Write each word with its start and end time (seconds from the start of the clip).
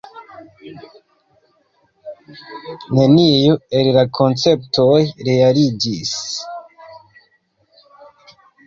Neniu 2.99 3.59
el 3.81 3.91
la 3.99 4.07
konceptoj 4.21 4.99
realiĝis. 5.31 6.19